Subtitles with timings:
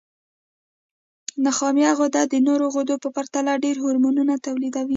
[1.45, 4.89] نخامیه غده د نورو غدو په پرتله ډېر هورمونونه تولیدوي.